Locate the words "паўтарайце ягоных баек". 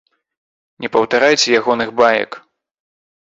0.95-2.31